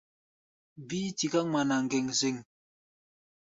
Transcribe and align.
Bíí 0.87 1.07
tiká 1.17 1.39
ŋmana 1.47 1.75
ŋgeŋzeŋ. 1.85 2.35